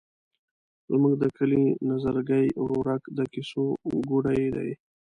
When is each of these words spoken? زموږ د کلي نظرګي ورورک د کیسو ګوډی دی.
زموږ 0.91 1.13
د 1.21 1.23
کلي 1.37 1.63
نظرګي 1.89 2.45
ورورک 2.63 3.01
د 3.17 3.19
کیسو 3.33 3.65
ګوډی 4.09 4.43
دی. 4.55 4.69